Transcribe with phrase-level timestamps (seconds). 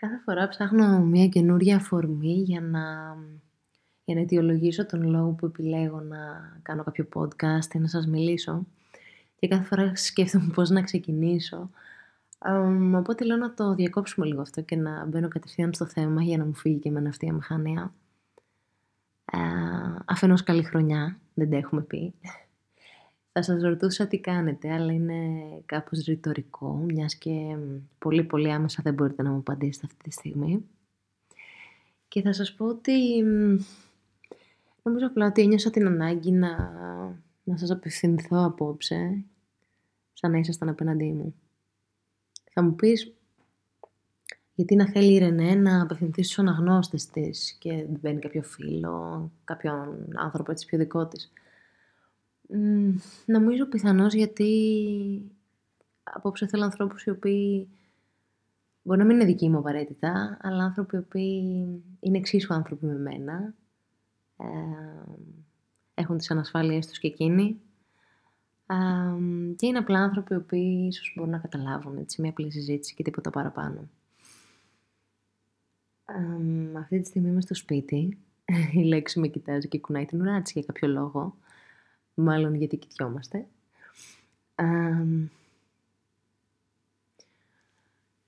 [0.00, 3.16] Κάθε φορά ψάχνω μια καινούρια αφορμή για να,
[4.04, 6.18] για να αιτιολογήσω τον λόγο που επιλέγω να
[6.62, 8.66] κάνω κάποιο podcast ή να σας μιλήσω.
[9.36, 11.70] Και κάθε φορά σκέφτομαι πώς να ξεκινήσω.
[12.38, 16.38] Um, οπότε λέω να το διακόψουμε λίγο αυτό και να μπαίνω κατευθείαν στο θέμα για
[16.38, 17.92] να μου φύγει και εμένα αυτή η αμηχανία.
[19.32, 22.14] Uh, αφενός καλή χρονιά, δεν τα έχουμε πει.
[23.32, 25.22] Θα σας ρωτούσα τι κάνετε, αλλά είναι
[25.66, 27.56] κάπως ρητορικό, μιας και
[27.98, 30.64] πολύ πολύ άμεσα δεν μπορείτε να μου απαντήσετε αυτή τη στιγμή.
[32.08, 33.22] Και θα σας πω ότι
[34.82, 36.72] νομίζω απλά ότι ένιωσα την ανάγκη να,
[37.44, 39.24] να σας απευθυνθώ απόψε,
[40.12, 41.34] σαν να ήσασταν απέναντί μου.
[42.52, 43.12] Θα μου πεις,
[44.54, 49.30] γιατί να θέλει η Ρενέ να απευθυνθεί στους αναγνώστες της και δεν μπαίνει κάποιο φίλο,
[49.44, 51.32] κάποιον άνθρωπο έτσι πιο δικό της
[53.26, 54.50] νομίζω πιθανώς γιατί
[56.02, 57.68] απόψε θέλω ανθρώπους οι οποίοι
[58.82, 61.42] μπορεί να μην είναι δικοί μου απαραίτητα, αλλά άνθρωποι οι οποίοι
[62.00, 63.54] είναι εξίσου άνθρωποι με μένα,
[64.36, 64.46] ε,
[65.94, 67.60] έχουν τις ανασφάλειές τους και εκείνοι.
[69.56, 73.02] Και είναι απλά άνθρωποι οι οποίοι ίσως μπορούν να καταλάβουν έτσι, μια απλή συζήτηση και
[73.02, 73.88] τίποτα παραπάνω.
[76.76, 78.18] αυτή τη στιγμή είμαι στο σπίτι,
[78.80, 81.36] η λέξη με κοιτάζει και κουνάει την ουρά της για κάποιο λόγο
[82.20, 83.46] μάλλον γιατί κοιτιόμαστε.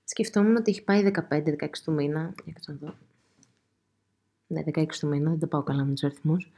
[0.03, 2.33] σκεφτόμουν ότι έχει πάει 15-16 του μήνα.
[2.45, 2.95] Για να δω.
[4.47, 6.51] Ναι, 16 του μήνα, δεν τα πάω καλά με τους αριθμούς.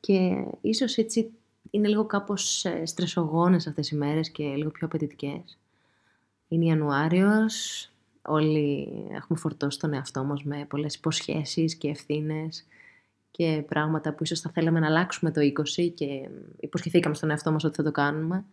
[0.00, 1.30] και ίσως έτσι
[1.70, 5.58] είναι λίγο κάπως ε, στρεσογόνες αυτές οι μέρες και λίγο πιο απαιτητικές.
[6.48, 7.88] Είναι Ιανουάριος,
[8.22, 12.66] όλοι έχουμε φορτώσει τον εαυτό μας με πολλές υποσχέσεις και ευθύνες
[13.30, 15.40] και πράγματα που ίσως θα θέλαμε να αλλάξουμε το
[15.76, 16.28] 20 και
[16.60, 18.44] υποσχεθήκαμε στον εαυτό μας ότι θα το κάνουμε.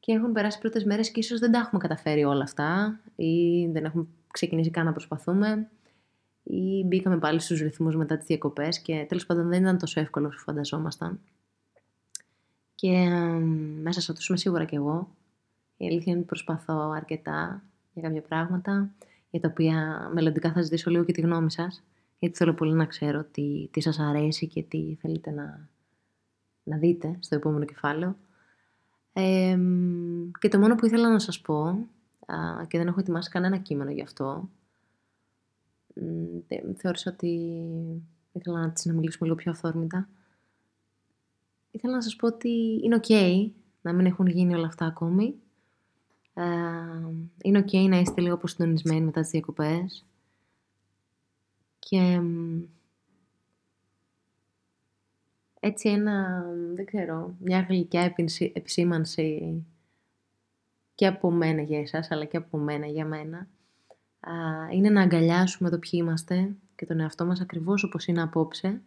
[0.00, 3.84] Και έχουν περάσει πρώτες μέρες και ίσως δεν τα έχουμε καταφέρει όλα αυτά ή δεν
[3.84, 5.68] έχουμε ξεκινήσει καν να προσπαθούμε
[6.42, 10.26] ή μπήκαμε πάλι στους ρυθμούς μετά τις διακοπές και τέλος πάντων δεν ήταν τόσο εύκολο
[10.26, 11.20] όσο φανταζόμασταν.
[12.74, 13.08] Και
[13.82, 15.08] μέσα σε αυτούς είμαι σίγουρα κι εγώ.
[15.76, 17.62] Η αλήθεια είναι ότι προσπαθώ αρκετά
[17.92, 18.90] για κάποια πράγματα
[19.30, 21.82] για τα οποία μελλοντικά θα ζητήσω λίγο και τη γνώμη σας
[22.20, 25.68] γιατί θέλω πολύ να ξέρω τι, τι σας αρέσει και τι θέλετε να,
[26.62, 28.16] να δείτε στο επόμενο κεφάλαιο.
[30.38, 31.62] και το μόνο που ήθελα να σας πω,
[32.26, 34.48] α, και δεν έχω ετοιμάσει κανένα κείμενο γι' αυτό,
[36.76, 37.62] θεώρησα ότι
[38.32, 40.08] ήθελα να, να μιλήσουμε λίγο πιο αυθόρμητα.
[41.70, 45.34] Ήθελα να σας πω ότι είναι ok να μην έχουν γίνει όλα αυτά ακόμη.
[46.34, 46.42] Ε,
[47.42, 50.04] είναι ok να είστε λίγο αποσυντονισμένοι μετά τις διακοπές.
[51.80, 52.20] Και
[55.60, 58.14] έτσι ένα, δεν ξέρω, μια γλυκιά
[58.52, 59.64] επισήμανση
[60.94, 63.48] και από μένα για εσάς, αλλά και από μένα για μένα,
[64.72, 68.80] είναι να αγκαλιάσουμε το ποιοι είμαστε και τον εαυτό μας ακριβώς όπως είναι απόψε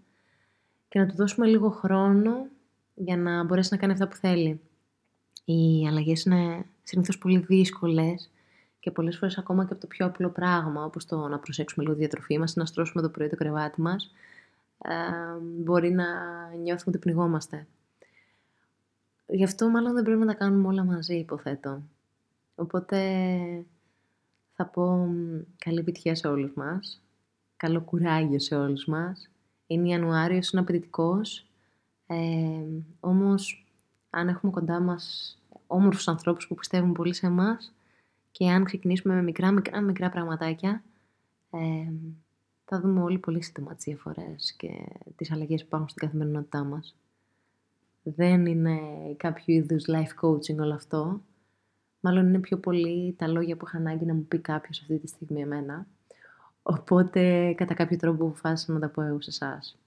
[0.89, 2.47] και να του δώσουμε λίγο χρόνο
[2.95, 4.61] για να μπορέσει να κάνει αυτά που θέλει.
[5.45, 8.31] Οι αλλαγές είναι συνήθως πολύ δύσκολες
[8.83, 11.95] και πολλές φορές ακόμα και από το πιο απλό πράγμα, όπως το να προσέξουμε λίγο
[11.95, 14.11] τη διατροφή μας, να στρώσουμε το πρωί το κρεβάτι μας,
[14.77, 14.93] ε,
[15.41, 16.05] μπορεί να
[16.47, 17.67] νιώθουμε ότι πνιγόμαστε.
[19.27, 21.81] Γι' αυτό μάλλον δεν πρέπει να τα κάνουμε όλα μαζί, υποθέτω.
[22.55, 22.97] Οπότε
[24.53, 25.09] θα πω
[25.57, 27.01] καλή επιτυχία σε όλους μας,
[27.57, 29.29] καλό κουράγιο σε όλους μας.
[29.67, 31.45] Είναι Ιανουάριος, είναι απαιτητικός.
[32.07, 32.15] Ε,
[32.99, 33.65] όμως,
[34.09, 37.73] αν έχουμε κοντά μας όμορφους ανθρώπους που πιστεύουν πολύ σε εμάς,
[38.33, 40.83] και αν ξεκινήσουμε με μικρά, μικρά, μικρά πραγματάκια,
[41.51, 41.91] ε,
[42.65, 44.69] θα δούμε όλοι πολύ σύντομα τις διαφορές και
[45.15, 46.95] τις αλλαγές που υπάρχουν στην καθημερινότητά μας.
[48.03, 48.79] Δεν είναι
[49.17, 51.21] κάποιο είδους life coaching όλο αυτό.
[51.99, 55.07] Μάλλον είναι πιο πολύ τα λόγια που είχα ανάγκη να μου πει κάποιος αυτή τη
[55.07, 55.87] στιγμή εμένα.
[56.63, 59.77] Οπότε, κατά κάποιο τρόπο, αποφάσισα να τα πω εγώ σε εσάς.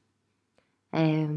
[0.91, 1.29] Ε,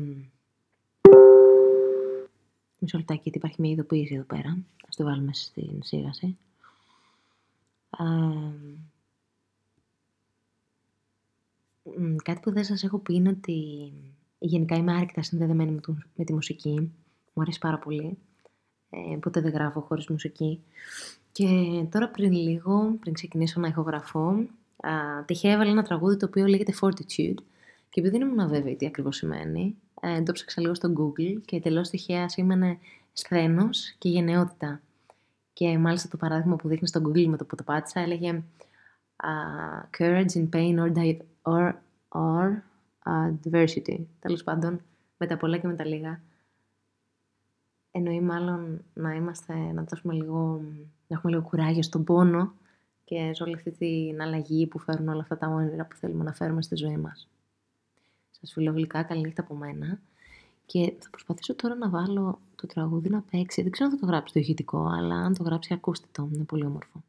[2.80, 4.58] μισό λεπτάκι, γιατί υπάρχει μια ειδοποίηση εδώ πέρα.
[4.88, 6.38] Ας το βάλουμε στην σίγαση
[12.24, 13.92] κάτι που δεν σας έχω πει είναι ότι
[14.40, 15.80] γενικά είμαι άρρηκτα συνδεδεμένη με,
[16.16, 16.92] με τη μουσική.
[17.34, 18.18] Μου αρέσει πάρα πολύ.
[18.90, 20.64] Ε, ποτέ δεν γράφω χωρίς μουσική.
[21.32, 21.46] Και
[21.92, 24.28] τώρα πριν λίγο, πριν ξεκινήσω να ηχογραφώ,
[24.78, 27.38] α, τυχαία έβαλα ένα τραγούδι το οποίο λέγεται Fortitude.
[27.90, 31.60] Και επειδή δεν ήμουν αβέβαιη τι ακριβώς σημαίνει, ε, το ψάξα λίγο στο Google και
[31.60, 32.78] τελώς τυχαία σήμαινε
[33.14, 34.82] σθένος και γενναιότητα.
[35.60, 38.44] Και μάλιστα το παράδειγμα που δείχνει στο Google με το που το πάτησα έλεγε
[39.24, 41.74] uh, courage in pain or, or,
[42.10, 42.50] or
[43.06, 44.06] uh, diversity.
[44.20, 44.82] Τέλος πάντων,
[45.18, 46.22] με τα πολλά και με τα λίγα.
[47.92, 50.62] Εννοεί μάλλον να είμαστε, να δώσουμε λίγο,
[51.08, 52.54] να έχουμε λίγο κουράγιο στον πόνο
[53.04, 56.34] και σε όλη αυτή την αλλαγή που φέρουν όλα αυτά τα όνειρα που θέλουμε να
[56.34, 57.30] φέρουμε στη ζωή μας.
[58.30, 60.00] Σας φιλώ γλυκά, καλή νύχτα από μένα.
[60.72, 63.62] Και θα προσπαθήσω τώρα να βάλω το τραγούδι να παίξει.
[63.62, 66.44] Δεν ξέρω αν θα το γράψει το ηχητικό, αλλά αν το γράψει ακούστε το, είναι
[66.44, 67.04] πολύ όμορφο.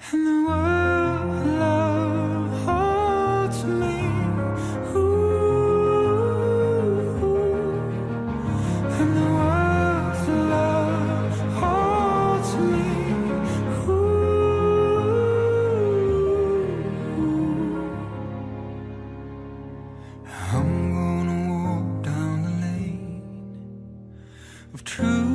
[0.00, 3.96] and the world love holds me.
[4.94, 5.02] Ooh,
[8.98, 9.26] and the
[10.50, 12.88] love holds me.
[13.88, 14.12] Ooh.
[20.52, 23.22] I'm gonna walk down the lane
[24.74, 25.31] of truth.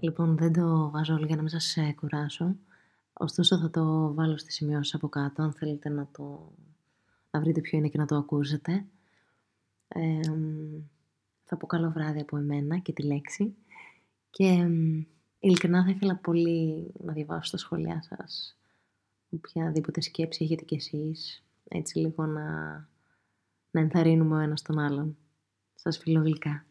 [0.00, 2.56] Λοιπόν, δεν το βάζω όλο για να μην σας ε, κουράσω.
[3.12, 6.52] Ωστόσο θα το βάλω στις σημειώσεις από κάτω, αν θέλετε να το
[7.30, 8.84] να βρείτε ποιο είναι και να το ακούσετε.
[11.44, 13.54] θα πω καλό βράδυ από εμένα και τη λέξη.
[14.30, 14.68] Και
[15.38, 18.56] ειλικρινά θα ήθελα πολύ να διαβάσω τα σχόλιά σας.
[19.30, 21.44] Οποιαδήποτε σκέψη έχετε κι εσείς.
[21.68, 22.74] Έτσι λίγο να,
[23.70, 25.16] να ενθαρρύνουμε ο ένας τον άλλον.
[25.74, 26.65] Σας φιλώ γλυκά.